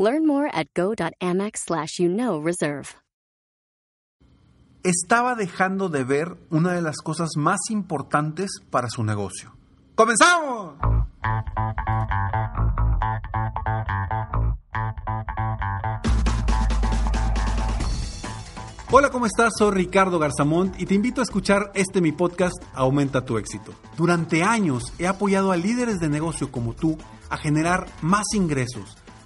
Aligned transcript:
Learn 0.00 0.26
more 0.26 0.48
at 0.54 0.68
go.amex 0.76 1.66
you 1.98 2.08
know 2.08 2.40
reserve. 2.40 2.94
Estaba 4.84 5.34
dejando 5.34 5.88
de 5.88 6.04
ver 6.04 6.36
una 6.50 6.72
de 6.72 6.82
las 6.82 6.98
cosas 6.98 7.30
más 7.36 7.58
importantes 7.70 8.62
para 8.70 8.88
su 8.88 9.02
negocio. 9.02 9.56
¡Comenzamos! 9.96 10.76
Hola, 18.90 19.10
¿cómo 19.10 19.26
estás? 19.26 19.52
Soy 19.58 19.72
Ricardo 19.72 20.18
Garzamont 20.20 20.80
y 20.80 20.86
te 20.86 20.94
invito 20.94 21.20
a 21.20 21.24
escuchar 21.24 21.72
este 21.74 22.00
mi 22.00 22.12
podcast 22.12 22.56
Aumenta 22.72 23.24
tu 23.24 23.36
éxito. 23.36 23.74
Durante 23.96 24.44
años 24.44 24.94
he 24.98 25.08
apoyado 25.08 25.50
a 25.50 25.56
líderes 25.56 25.98
de 25.98 26.08
negocio 26.08 26.50
como 26.52 26.72
tú 26.72 26.96
a 27.28 27.36
generar 27.36 27.86
más 28.00 28.24
ingresos, 28.34 28.96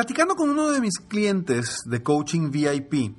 Platicando 0.00 0.34
con 0.34 0.48
uno 0.48 0.70
de 0.70 0.80
mis 0.80 0.98
clientes 0.98 1.82
de 1.84 2.02
coaching 2.02 2.50
VIP, 2.50 3.14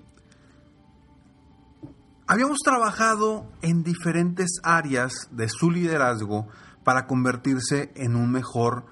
habíamos 2.26 2.58
trabajado 2.66 3.52
en 3.62 3.84
diferentes 3.84 4.60
áreas 4.64 5.14
de 5.30 5.48
su 5.48 5.70
liderazgo 5.70 6.48
para 6.84 7.06
convertirse 7.06 7.92
en 7.96 8.16
un 8.16 8.32
mejor 8.32 8.88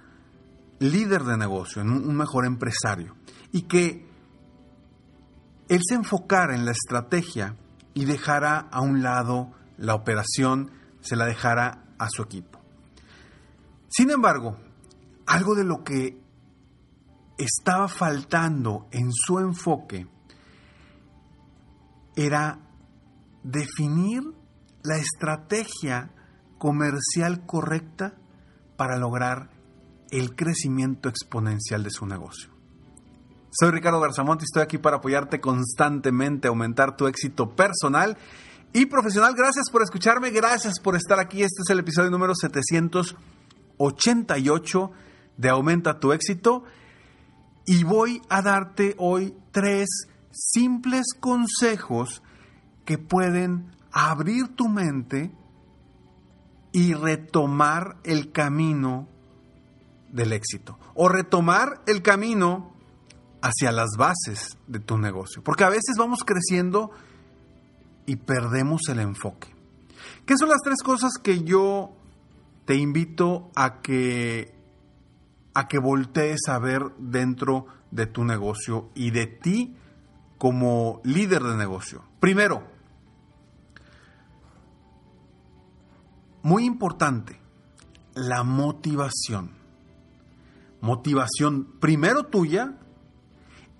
líder 0.78 1.24
de 1.24 1.36
negocio, 1.36 1.82
en 1.82 1.90
un 1.90 2.16
mejor 2.16 2.46
empresario. 2.46 3.16
Y 3.52 3.64
que 3.64 4.08
él 5.68 5.82
se 5.84 5.96
enfocara 5.96 6.54
en 6.54 6.66
la 6.66 6.74
estrategia 6.74 7.56
y 7.96 8.06
dejara 8.06 8.68
a 8.72 8.82
un 8.82 9.02
lado 9.02 9.50
la 9.78 9.96
operación, 9.96 10.70
se 11.02 11.16
la 11.16 11.26
dejara 11.26 11.86
a 11.98 12.08
su 12.12 12.22
equipo. 12.22 12.60
Sin 13.88 14.12
embargo, 14.12 14.58
algo 15.26 15.56
de 15.56 15.64
lo 15.64 15.84
que 15.84 16.29
estaba 17.40 17.88
faltando 17.88 18.88
en 18.92 19.12
su 19.14 19.40
enfoque 19.40 20.08
era 22.16 22.60
definir 23.44 24.24
la 24.84 24.98
estrategia 24.98 26.12
comercial 26.58 27.46
correcta 27.46 28.16
para 28.76 28.98
lograr 28.98 29.52
el 30.12 30.36
crecimiento 30.36 31.08
exponencial 31.08 31.84
de 31.84 31.92
su 31.92 32.06
negocio. 32.06 32.50
Soy 33.52 33.72
Ricardo 33.72 34.02
Garzamont 34.02 34.42
y 34.42 34.44
estoy 34.44 34.62
aquí 34.62 34.78
para 34.78 34.98
apoyarte 34.98 35.40
constantemente, 35.40 36.50
aumentar 36.50 36.98
tu 36.98 37.08
éxito 37.08 37.56
personal 37.56 38.18
y 38.74 38.88
profesional. 38.88 39.34
Gracias 39.36 39.70
por 39.72 39.82
escucharme, 39.82 40.32
gracias 40.32 40.82
por 40.82 40.98
estar 40.98 41.20
aquí. 41.20 41.42
Este 41.42 41.62
es 41.66 41.70
el 41.70 41.80
episodio 41.80 42.12
número 42.12 42.36
788 42.36 44.92
de 45.38 45.50
Aumenta 45.50 46.02
tu 46.02 46.12
éxito 46.12 46.66
y 47.70 47.84
voy 47.84 48.20
a 48.30 48.42
darte 48.42 48.96
hoy 48.98 49.36
tres 49.52 50.08
simples 50.32 51.14
consejos 51.20 52.24
que 52.84 52.98
pueden 52.98 53.76
abrir 53.92 54.56
tu 54.56 54.68
mente 54.68 55.32
y 56.72 56.96
retomar 56.96 57.98
el 58.04 58.32
camino 58.32 59.08
del 60.12 60.34
éxito 60.34 60.80
o 60.96 61.10
retomar 61.10 61.84
el 61.86 62.02
camino 62.02 62.74
hacia 63.44 63.72
las 63.72 63.92
bases 64.00 64.58
de 64.66 64.80
tu 64.80 64.98
negocio. 64.98 65.44
Porque 65.44 65.64
a 65.64 65.70
veces 65.70 65.96
vamos 65.96 66.24
creciendo 66.26 66.90
y 68.08 68.16
perdemos 68.16 68.82
el 68.90 69.00
enfoque. 69.00 69.54
¿Qué 70.26 70.38
son 70.38 70.50
las 70.50 70.62
tres 70.64 70.82
cosas 70.82 71.12
que 71.22 71.44
yo 71.44 71.94
te 72.66 72.78
invito 72.78 73.52
a 73.56 73.80
que 73.84 74.59
a 75.60 75.68
que 75.68 75.78
voltees 75.78 76.48
a 76.48 76.58
ver 76.58 76.84
dentro 76.98 77.66
de 77.92 78.06
tu 78.06 78.24
negocio 78.24 78.90
y 78.96 79.12
de 79.12 79.28
ti 79.28 79.76
como 80.38 81.02
líder 81.04 81.44
de 81.44 81.58
negocio? 81.58 82.04
Primero, 82.20 82.64
muy 86.44 86.66
importante, 86.66 87.40
la 88.16 88.44
motivación. 88.44 89.52
Motivación 90.82 91.66
primero 91.82 92.24
tuya 92.24 92.78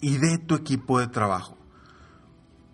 y 0.02 0.18
de 0.18 0.38
tu 0.38 0.56
equipo 0.56 1.00
de 1.00 1.08
trabajo. 1.08 1.58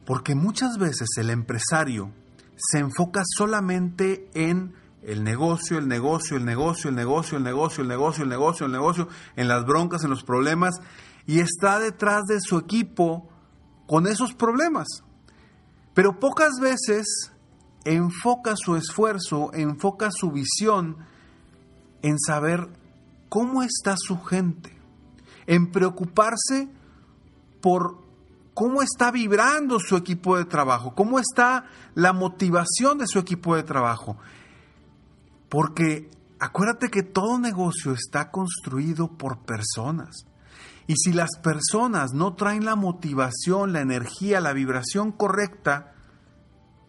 Porque 0.05 0.33
muchas 0.33 0.77
veces 0.79 1.09
el 1.17 1.29
empresario 1.29 2.11
se 2.55 2.79
enfoca 2.79 3.21
solamente 3.23 4.29
en 4.33 4.73
el 5.05 5.23
negocio, 5.23 5.77
el 5.77 5.87
negocio, 5.87 6.37
el 6.37 6.45
negocio, 6.45 6.89
el 6.89 6.95
negocio, 6.95 7.37
el 7.37 7.43
negocio, 7.43 7.83
el 7.83 7.89
negocio, 7.89 8.23
el 8.23 8.29
negocio, 8.29 8.65
el 8.65 8.71
negocio, 8.71 9.07
en 9.35 9.47
las 9.47 9.65
broncas, 9.65 10.03
en 10.03 10.09
los 10.09 10.23
problemas, 10.23 10.75
y 11.27 11.39
está 11.39 11.79
detrás 11.79 12.23
de 12.25 12.39
su 12.41 12.57
equipo 12.57 13.29
con 13.87 14.07
esos 14.07 14.33
problemas. 14.33 14.87
Pero 15.93 16.19
pocas 16.19 16.59
veces 16.59 17.31
enfoca 17.85 18.55
su 18.55 18.75
esfuerzo, 18.75 19.51
enfoca 19.53 20.09
su 20.11 20.31
visión 20.31 20.97
en 22.01 22.19
saber 22.19 22.67
cómo 23.29 23.63
está 23.63 23.95
su 23.97 24.21
gente, 24.23 24.75
en 25.45 25.71
preocuparse 25.71 26.67
por 27.61 28.03
cómo 28.53 28.81
está 28.81 29.11
vibrando 29.11 29.79
su 29.79 29.97
equipo 29.97 30.37
de 30.37 30.45
trabajo, 30.45 30.95
cómo 30.95 31.19
está 31.19 31.65
la 31.93 32.13
motivación 32.13 32.97
de 32.97 33.07
su 33.07 33.19
equipo 33.19 33.55
de 33.55 33.63
trabajo. 33.63 34.17
Porque 35.49 36.09
acuérdate 36.39 36.89
que 36.89 37.03
todo 37.03 37.39
negocio 37.39 37.93
está 37.93 38.31
construido 38.31 39.17
por 39.17 39.45
personas. 39.45 40.25
Y 40.87 40.95
si 40.95 41.13
las 41.13 41.37
personas 41.41 42.13
no 42.13 42.35
traen 42.35 42.65
la 42.65 42.75
motivación, 42.75 43.73
la 43.73 43.81
energía, 43.81 44.39
la 44.39 44.53
vibración 44.53 45.11
correcta, 45.11 45.93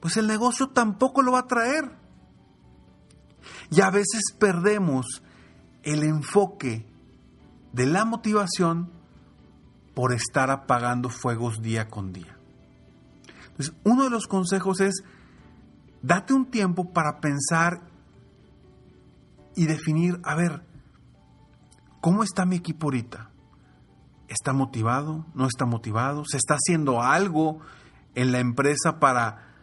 pues 0.01 0.17
el 0.17 0.27
negocio 0.27 0.69
tampoco 0.69 1.23
lo 1.23 1.33
va 1.33 1.41
a 1.41 1.47
traer. 1.47 1.91
Y 3.71 3.81
a 3.81 3.91
veces 3.91 4.23
perdemos 4.39 5.23
el 5.83 6.03
enfoque 6.03 6.87
de 7.73 7.87
la 7.87 8.05
motivación 8.05 8.91
por 9.95 10.13
estar 10.13 10.51
apagando 10.51 11.09
fuegos 11.09 11.63
día 11.63 11.89
con 11.89 12.13
día. 12.13 12.37
Entonces, 13.49 13.75
uno 13.85 14.05
de 14.05 14.11
los 14.11 14.27
consejos 14.27 14.81
es, 14.81 15.03
date 16.03 16.35
un 16.35 16.51
tiempo 16.51 16.93
para 16.93 17.21
pensar 17.21 17.86
y 19.57 19.67
definir, 19.67 20.21
a 20.23 20.35
ver, 20.35 20.63
¿cómo 22.01 22.23
está 22.23 22.47
mi 22.47 22.57
equipo 22.57 22.87
ahorita? 22.87 23.31
¿Está 24.29 24.53
motivado? 24.53 25.27
¿No 25.35 25.47
está 25.47 25.67
motivado? 25.67 26.25
¿Se 26.25 26.37
está 26.37 26.55
haciendo 26.55 27.03
algo 27.03 27.61
en 28.15 28.31
la 28.31 28.39
empresa 28.39 29.01
para, 29.01 29.55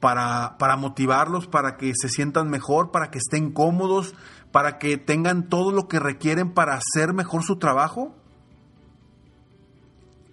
para, 0.00 0.56
para 0.58 0.76
motivarlos, 0.76 1.46
para 1.46 1.76
que 1.76 1.92
se 1.94 2.08
sientan 2.08 2.50
mejor, 2.50 2.90
para 2.90 3.10
que 3.10 3.18
estén 3.18 3.52
cómodos, 3.52 4.14
para 4.50 4.78
que 4.78 4.96
tengan 4.96 5.48
todo 5.48 5.70
lo 5.70 5.86
que 5.86 6.00
requieren 6.00 6.52
para 6.52 6.74
hacer 6.74 7.12
mejor 7.12 7.44
su 7.44 7.56
trabajo? 7.56 8.16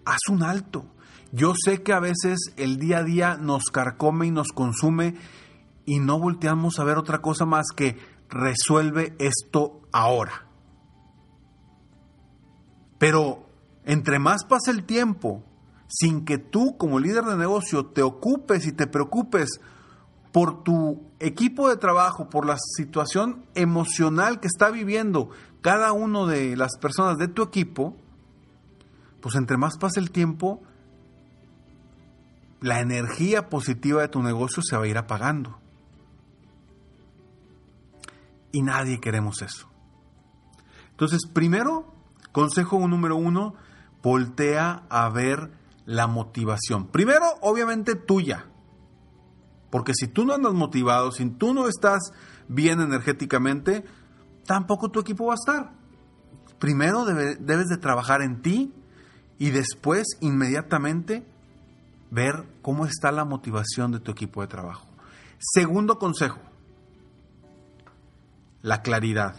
haz 0.06 0.30
un 0.30 0.44
alto. 0.44 0.86
Yo 1.32 1.54
sé 1.56 1.82
que 1.82 1.94
a 1.94 2.00
veces 2.00 2.40
el 2.58 2.78
día 2.78 3.00
a 3.00 3.04
día 3.04 3.38
nos 3.38 3.66
carcome 3.72 4.28
y 4.28 4.32
nos 4.32 4.50
consume 4.50 5.16
y 5.86 6.00
no 6.00 6.20
volteamos 6.20 6.80
a 6.80 6.84
ver 6.84 6.98
otra 6.98 7.20
cosa 7.20 7.46
más 7.46 7.68
que 7.76 7.98
resuelve 8.32 9.16
esto 9.20 9.82
ahora. 9.92 10.48
Pero 12.98 13.46
entre 13.86 14.20
más 14.20 14.46
pasa 14.46 14.72
el 14.72 14.86
tiempo, 14.86 15.44
sin 15.88 16.26
que 16.26 16.38
tú 16.38 16.78
como 16.78 17.00
líder 17.00 17.26
de 17.26 17.36
negocio 17.36 17.86
te 17.86 18.02
ocupes 18.02 18.66
y 18.66 18.72
te 18.72 18.88
preocupes 18.88 19.60
por 20.32 20.64
tu 20.64 21.04
equipo 21.20 21.68
de 21.68 21.76
trabajo, 21.76 22.30
por 22.30 22.46
la 22.46 22.58
situación 22.58 23.44
emocional 23.54 24.40
que 24.40 24.48
está 24.48 24.70
viviendo 24.70 25.30
cada 25.62 25.92
uno 25.92 26.26
de 26.26 26.56
las 26.56 26.78
personas 26.80 27.18
de 27.18 27.28
tu 27.28 27.44
equipo, 27.44 27.96
pues 29.20 29.36
entre 29.36 29.58
más 29.58 29.78
pasa 29.78 30.00
el 30.00 30.12
tiempo, 30.12 30.62
la 32.62 32.80
energía 32.80 33.50
positiva 33.50 34.02
de 34.02 34.08
tu 34.08 34.24
negocio 34.24 34.64
se 34.64 34.78
va 34.78 34.84
a 34.84 34.88
ir 34.88 34.98
apagando. 34.98 35.60
Y 38.52 38.62
nadie 38.62 39.00
queremos 39.00 39.42
eso. 39.42 39.70
Entonces, 40.92 41.22
primero, 41.32 41.94
consejo 42.32 42.88
número 42.88 43.16
uno, 43.16 43.56
voltea 44.04 44.84
a 44.90 45.10
ver 45.10 45.52
la 45.86 46.08
motivación. 46.08 46.88
Primero, 46.88 47.26
obviamente 47.42 47.96
tuya. 47.96 48.46
Porque 49.70 49.94
si 49.94 50.08
tú 50.08 50.26
no 50.26 50.34
andas 50.34 50.54
motivado, 50.54 51.12
si 51.12 51.30
tú 51.30 51.54
no 51.54 51.68
estás 51.68 52.12
bien 52.48 52.82
energéticamente, 52.82 53.86
tampoco 54.46 54.92
tu 54.92 55.00
equipo 55.00 55.28
va 55.28 55.34
a 55.34 55.36
estar. 55.36 55.74
Primero 56.60 57.06
debes 57.06 57.68
de 57.68 57.78
trabajar 57.78 58.22
en 58.22 58.42
ti 58.42 58.74
y 59.40 59.50
después 59.50 60.06
inmediatamente 60.20 61.26
ver 62.12 62.46
cómo 62.62 62.86
está 62.86 63.12
la 63.12 63.26
motivación 63.26 63.92
de 63.92 64.00
tu 64.00 64.12
equipo 64.12 64.42
de 64.42 64.48
trabajo. 64.48 64.88
Segundo 65.40 65.98
consejo, 65.98 66.38
la 68.62 68.82
claridad. 68.82 69.36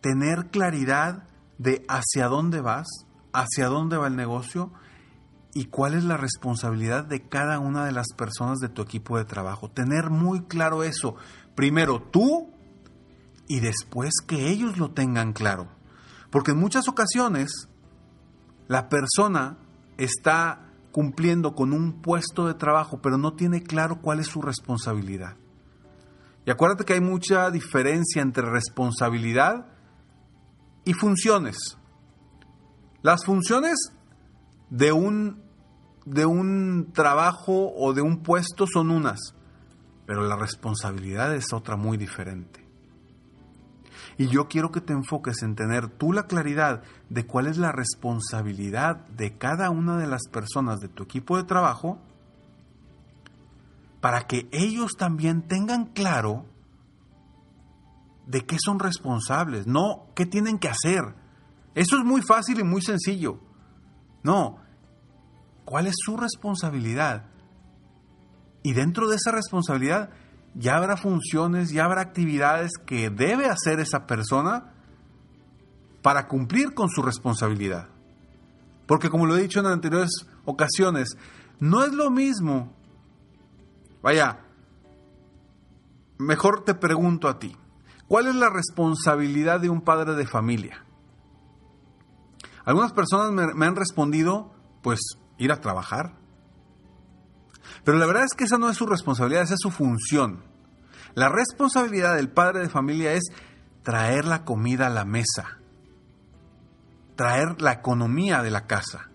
Tener 0.00 0.50
claridad 0.50 1.24
de 1.58 1.84
hacia 1.88 2.28
dónde 2.28 2.60
vas, 2.60 2.88
hacia 3.32 3.68
dónde 3.68 3.96
va 3.96 4.08
el 4.08 4.16
negocio 4.16 4.72
y 5.54 5.66
cuál 5.66 5.94
es 5.94 6.04
la 6.04 6.16
responsabilidad 6.16 7.04
de 7.04 7.28
cada 7.28 7.58
una 7.58 7.84
de 7.84 7.92
las 7.92 8.08
personas 8.16 8.58
de 8.58 8.68
tu 8.68 8.82
equipo 8.82 9.18
de 9.18 9.24
trabajo. 9.24 9.70
Tener 9.70 10.10
muy 10.10 10.42
claro 10.42 10.82
eso. 10.82 11.14
Primero 11.54 12.02
tú 12.02 12.50
y 13.46 13.60
después 13.60 14.14
que 14.26 14.48
ellos 14.48 14.78
lo 14.78 14.92
tengan 14.92 15.32
claro. 15.32 15.68
Porque 16.30 16.52
en 16.52 16.58
muchas 16.58 16.88
ocasiones 16.88 17.68
la 18.66 18.88
persona 18.88 19.58
está 19.98 20.72
cumpliendo 20.90 21.54
con 21.54 21.72
un 21.72 22.00
puesto 22.00 22.46
de 22.46 22.54
trabajo, 22.54 23.00
pero 23.02 23.18
no 23.18 23.34
tiene 23.34 23.62
claro 23.62 24.00
cuál 24.00 24.20
es 24.20 24.28
su 24.28 24.40
responsabilidad. 24.40 25.36
Y 26.44 26.50
acuérdate 26.50 26.84
que 26.84 26.94
hay 26.94 27.00
mucha 27.00 27.50
diferencia 27.50 28.20
entre 28.20 28.50
responsabilidad 28.50 29.66
y 30.84 30.92
funciones. 30.94 31.78
Las 33.02 33.24
funciones 33.24 33.92
de 34.70 34.92
un, 34.92 35.42
de 36.04 36.26
un 36.26 36.92
trabajo 36.92 37.72
o 37.76 37.92
de 37.92 38.02
un 38.02 38.22
puesto 38.22 38.66
son 38.66 38.90
unas, 38.90 39.34
pero 40.06 40.26
la 40.26 40.36
responsabilidad 40.36 41.34
es 41.34 41.52
otra 41.52 41.76
muy 41.76 41.96
diferente. 41.96 42.62
Y 44.18 44.28
yo 44.28 44.48
quiero 44.48 44.70
que 44.70 44.80
te 44.80 44.92
enfoques 44.92 45.42
en 45.42 45.54
tener 45.54 45.88
tú 45.88 46.12
la 46.12 46.26
claridad 46.26 46.82
de 47.08 47.26
cuál 47.26 47.46
es 47.46 47.56
la 47.56 47.72
responsabilidad 47.72 49.06
de 49.08 49.38
cada 49.38 49.70
una 49.70 49.96
de 49.96 50.06
las 50.06 50.28
personas 50.30 50.80
de 50.80 50.88
tu 50.88 51.04
equipo 51.04 51.36
de 51.36 51.44
trabajo 51.44 51.98
para 54.02 54.26
que 54.26 54.48
ellos 54.50 54.96
también 54.98 55.42
tengan 55.42 55.84
claro 55.86 56.44
de 58.26 58.44
qué 58.44 58.56
son 58.58 58.80
responsables, 58.80 59.68
no 59.68 60.08
qué 60.16 60.26
tienen 60.26 60.58
que 60.58 60.68
hacer. 60.68 61.14
Eso 61.76 61.96
es 61.98 62.04
muy 62.04 62.20
fácil 62.20 62.58
y 62.58 62.64
muy 62.64 62.82
sencillo. 62.82 63.38
No, 64.24 64.58
¿cuál 65.64 65.86
es 65.86 65.94
su 66.04 66.16
responsabilidad? 66.16 67.26
Y 68.64 68.72
dentro 68.72 69.08
de 69.08 69.14
esa 69.14 69.30
responsabilidad 69.30 70.10
ya 70.56 70.78
habrá 70.78 70.96
funciones, 70.96 71.70
ya 71.70 71.84
habrá 71.84 72.00
actividades 72.00 72.72
que 72.84 73.08
debe 73.08 73.46
hacer 73.46 73.78
esa 73.78 74.08
persona 74.08 74.72
para 76.02 76.26
cumplir 76.26 76.74
con 76.74 76.88
su 76.88 77.02
responsabilidad. 77.02 77.86
Porque 78.86 79.10
como 79.10 79.26
lo 79.26 79.36
he 79.36 79.42
dicho 79.42 79.60
en 79.60 79.66
anteriores 79.66 80.26
ocasiones, 80.44 81.16
no 81.60 81.84
es 81.84 81.92
lo 81.92 82.10
mismo. 82.10 82.81
Vaya, 84.02 84.40
mejor 86.18 86.64
te 86.64 86.74
pregunto 86.74 87.28
a 87.28 87.38
ti, 87.38 87.56
¿cuál 88.08 88.26
es 88.26 88.34
la 88.34 88.50
responsabilidad 88.50 89.60
de 89.60 89.70
un 89.70 89.80
padre 89.80 90.14
de 90.14 90.26
familia? 90.26 90.84
Algunas 92.64 92.92
personas 92.92 93.54
me, 93.54 93.66
han 93.66 93.76
respondido, 93.76 94.52
pues 94.82 95.00
ir 95.38 95.52
a 95.52 95.60
trabajar. 95.60 96.16
Pero 97.84 97.98
la 97.98 98.06
verdad 98.06 98.24
es 98.24 98.34
que 98.34 98.44
esa 98.44 98.58
no 98.58 98.68
es 98.68 98.76
su 98.76 98.86
responsabilidad, 98.86 99.42
esa 99.42 99.54
es 99.54 99.60
su 99.60 99.70
función. 99.70 100.44
La 101.14 101.28
responsabilidad 101.28 102.16
del 102.16 102.30
padre 102.30 102.60
de 102.60 102.68
familia 102.68 103.12
es 103.12 103.24
traer 103.82 104.24
la 104.24 104.44
comida 104.44 104.86
a 104.86 104.90
la 104.90 105.04
mesa, 105.04 105.58
traer 107.16 107.60
la 107.60 107.72
economía 107.72 108.42
de 108.42 108.50
la 108.50 108.66
casa. 108.66 109.11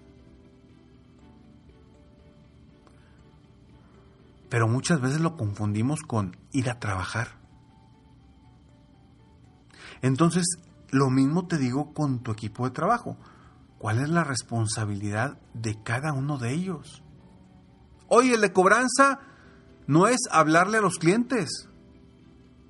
Pero 4.49 4.67
muchas 4.67 5.01
veces 5.01 5.19
lo 5.19 5.35
confundimos 5.35 6.01
con 6.01 6.37
ir 6.51 6.69
a 6.69 6.79
trabajar. 6.79 7.37
Entonces, 10.01 10.45
lo 10.89 11.09
mismo 11.09 11.47
te 11.47 11.57
digo 11.57 11.93
con 11.93 12.19
tu 12.19 12.31
equipo 12.31 12.65
de 12.65 12.71
trabajo. 12.71 13.17
¿Cuál 13.77 13.99
es 13.99 14.09
la 14.09 14.23
responsabilidad 14.23 15.37
de 15.53 15.81
cada 15.83 16.13
uno 16.13 16.37
de 16.37 16.53
ellos? 16.53 17.03
Oye, 18.07 18.35
el 18.35 18.41
de 18.41 18.53
cobranza 18.53 19.19
no 19.85 20.07
es 20.07 20.19
hablarle 20.31 20.77
a 20.77 20.81
los 20.81 20.97
clientes, 20.97 21.69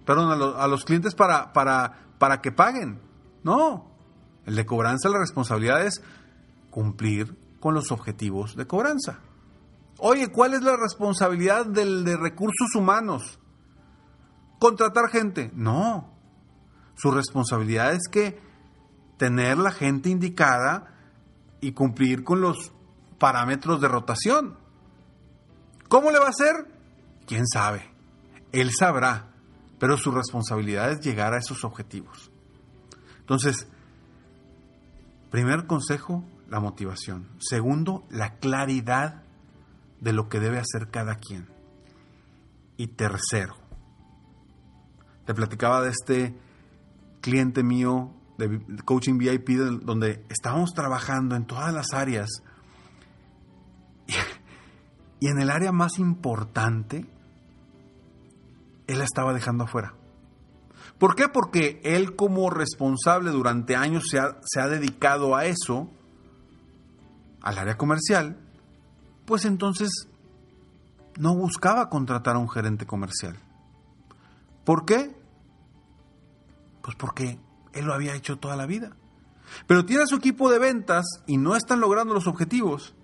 perdón, 0.06 0.32
a, 0.32 0.68
los 0.68 0.84
clientes 0.84 1.16
para, 1.16 1.54
para, 1.54 1.94
para 2.18 2.42
que 2.42 2.52
paguen. 2.52 3.00
No, 3.44 3.92
el 4.46 4.56
de 4.56 4.66
cobranza 4.66 5.10
la 5.10 5.20
responsabilidad 5.20 5.86
es 5.86 6.02
cumplir 6.70 7.38
con 7.60 7.74
los 7.74 7.92
objetivos 7.92 8.56
de 8.56 8.68
cobranza. 8.68 9.20
Oye, 10.00 10.32
¿cuál 10.32 10.54
es 10.54 10.62
la 10.62 10.78
responsabilidad 10.78 11.66
del 11.66 12.04
de 12.04 12.18
recursos 12.18 12.76
humanos? 12.76 13.40
¿Contratar 14.60 15.10
gente? 15.10 15.52
No. 15.54 16.14
Su 16.96 17.12
responsabilidad 17.12 17.94
es 17.94 18.08
que 18.12 18.40
tener 19.18 19.58
la 19.58 19.72
gente 19.72 20.10
indicada 20.10 20.96
y 21.62 21.72
cumplir 21.72 22.24
con 22.24 22.42
los 22.42 22.72
parámetros 23.18 23.82
de 23.82 23.88
rotación. 23.88 24.58
¿Cómo 25.88 26.12
le 26.12 26.20
va 26.20 26.28
a 26.28 26.30
hacer? 26.30 26.68
¿Quién 27.26 27.48
sabe? 27.48 27.90
Él 28.52 28.72
sabrá, 28.78 29.32
pero 29.80 29.98
su 29.98 30.12
responsabilidad 30.12 30.92
es 30.92 31.00
llegar 31.02 31.34
a 31.34 31.38
esos 31.38 31.64
objetivos. 31.64 32.32
Entonces, 33.20 33.68
primer 35.32 35.66
consejo, 35.66 36.24
la 36.50 36.60
motivación. 36.60 37.28
Segundo, 37.40 38.06
la 38.10 38.36
claridad 38.36 39.24
de 40.00 40.14
lo 40.14 40.30
que 40.30 40.40
debe 40.40 40.60
hacer 40.60 40.90
cada 40.92 41.16
quien. 41.16 41.48
Y 42.78 42.88
tercero, 42.88 43.56
te 45.26 45.34
platicaba 45.34 45.82
de 45.82 45.90
este 45.90 46.36
cliente 47.22 47.64
mío 47.64 48.14
de 48.38 48.62
coaching 48.86 49.18
VIP 49.18 49.50
donde 49.82 50.24
estábamos 50.30 50.74
trabajando 50.74 51.36
en 51.36 51.46
todas 51.46 51.74
las 51.74 51.92
áreas 51.94 52.30
y, 55.20 55.28
en 55.28 55.40
el 55.40 55.50
área 55.50 55.72
más 55.72 55.98
importante 55.98 57.06
él 58.86 59.00
la 59.00 59.04
estaba 59.04 59.34
dejando 59.34 59.66
afuera. 59.66 59.96
¿Por 60.98 61.16
qué? 61.16 61.28
Porque 61.28 61.82
él 61.84 62.16
como 62.16 62.50
responsable 62.50 63.32
durante 63.32 63.76
años 63.76 64.06
se 64.10 64.20
ha, 64.20 64.38
se 64.44 64.62
ha 64.62 64.68
dedicado 64.68 65.36
a 65.36 65.46
eso, 65.46 65.92
al 67.42 67.58
área 67.58 67.76
comercial, 67.76 68.47
pues 69.28 69.44
entonces 69.44 70.08
no 71.20 71.36
buscaba 71.36 71.90
contratar 71.90 72.38
a 72.38 72.40
un 72.40 72.50
gerente 72.50 72.86
comercial. 72.88 73.36
¿Por 74.64 74.86
qué? 74.86 75.14
Pues 76.82 76.96
porque 76.96 77.38
él 77.74 77.86
lo 77.86 77.94
había 77.94 78.16
hecho 78.16 78.40
toda 78.40 78.56
la 78.56 78.66
vida. 78.66 78.96
Pero 79.68 79.86
tiene 79.86 80.04
a 80.04 80.08
su 80.08 80.16
equipo 80.16 80.50
de 80.50 80.60
ventas 80.60 81.06
y 81.28 81.38
no 81.38 81.58
están 81.58 81.82
logrando 81.82 82.14
los 82.14 82.26
objetivos. 82.26 82.96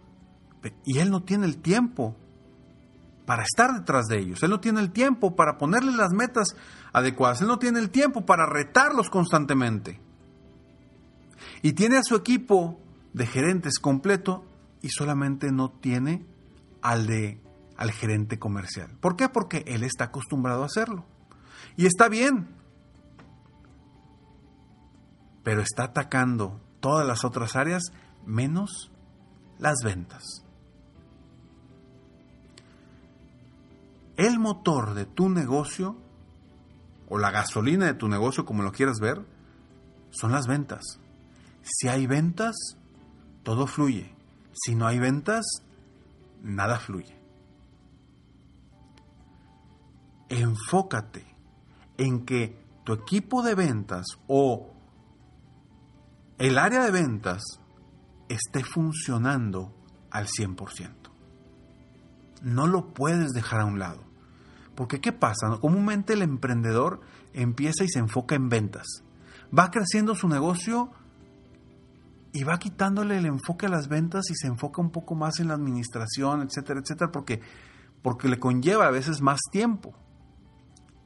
Y 0.86 1.00
él 1.00 1.12
no 1.12 1.24
tiene 1.24 1.46
el 1.46 1.58
tiempo 1.58 2.16
para 3.26 3.44
estar 3.44 3.74
detrás 3.74 4.06
de 4.06 4.20
ellos. 4.20 4.42
Él 4.44 4.50
no 4.50 4.62
tiene 4.62 4.80
el 4.80 4.92
tiempo 4.92 5.36
para 5.36 5.58
ponerles 5.58 5.96
las 5.96 6.14
metas 6.14 6.56
adecuadas. 6.94 7.42
Él 7.42 7.50
no 7.50 7.60
tiene 7.60 7.80
el 7.80 7.90
tiempo 7.90 8.26
para 8.26 8.46
retarlos 8.46 9.10
constantemente. 9.10 10.00
Y 11.62 11.74
tiene 11.74 11.98
a 11.98 12.04
su 12.04 12.16
equipo 12.16 12.80
de 13.12 13.26
gerentes 13.26 13.78
completo 13.78 14.46
y 14.84 14.90
solamente 14.90 15.52
no 15.52 15.72
tiene 15.72 16.24
al 16.84 17.08
de 17.08 17.42
al 17.76 17.92
gerente 17.92 18.38
comercial. 18.38 18.92
¿Por 19.00 19.16
qué? 19.16 19.30
Porque 19.30 19.64
él 19.66 19.84
está 19.84 20.06
acostumbrado 20.06 20.62
a 20.62 20.68
hacerlo. 20.68 21.06
Y 21.76 21.88
está 21.88 22.08
bien, 22.08 22.50
pero 25.44 25.62
está 25.62 25.86
atacando 25.86 26.62
todas 26.80 27.08
las 27.08 27.26
otras 27.26 27.56
áreas 27.56 27.92
menos 28.28 28.92
las 29.58 29.80
ventas. 29.84 30.44
el 34.18 34.40
motor 34.40 34.94
de 34.94 35.06
tu 35.06 35.30
negocio, 35.30 35.98
o 37.10 37.18
la 37.18 37.32
gasolina 37.32 37.86
de 37.86 37.94
tu 37.94 38.08
negocio, 38.08 38.46
como 38.46 38.64
lo 38.64 38.72
quieras 38.72 39.00
ver, 39.00 39.26
son 40.12 40.32
las 40.32 40.48
ventas. 40.48 41.00
Si 41.62 41.88
hay 41.88 42.08
ventas, 42.08 42.56
todo 43.44 43.68
fluye. 43.68 44.14
Si 44.54 44.76
no 44.76 44.88
hay 44.88 45.00
ventas, 45.00 45.46
nada 46.42 46.80
fluye. 46.80 47.20
Enfócate 50.30 51.26
en 51.98 52.26
que 52.26 52.64
tu 52.84 52.94
equipo 52.94 53.42
de 53.42 53.56
ventas 53.56 54.06
o 54.28 54.72
el 56.38 56.58
área 56.58 56.84
de 56.84 56.92
ventas 56.92 57.44
esté 58.30 58.64
funcionando 58.64 59.74
al 60.12 60.28
100%. 60.28 60.92
No 62.42 62.68
lo 62.68 62.94
puedes 62.94 63.32
dejar 63.32 63.62
a 63.62 63.66
un 63.66 63.80
lado. 63.80 64.04
Porque 64.76 65.00
¿qué 65.00 65.12
pasa? 65.12 65.58
Comúnmente 65.62 66.14
el 66.14 66.22
emprendedor 66.22 67.02
empieza 67.34 67.84
y 67.84 67.90
se 67.90 68.00
enfoca 68.00 68.36
en 68.36 68.50
ventas. 68.50 69.04
Va 69.58 69.72
creciendo 69.72 70.16
su 70.16 70.28
negocio 70.28 70.92
y 72.34 72.44
va 72.44 72.58
quitándole 72.58 73.18
el 73.18 73.28
enfoque 73.28 73.68
a 73.68 73.70
las 73.70 73.88
ventas 73.88 74.30
y 74.32 74.36
se 74.36 74.48
enfoca 74.48 74.82
un 74.82 74.90
poco 74.90 75.14
más 75.14 75.40
en 75.40 75.50
la 75.50 75.54
administración, 75.54 76.42
etcétera, 76.42 76.80
etcétera, 76.80 77.12
porque, 77.12 77.40
porque 78.02 78.28
le 78.28 78.40
conlleva 78.40 78.88
a 78.88 78.92
veces 78.92 79.22
más 79.22 79.40
tiempo 79.52 79.94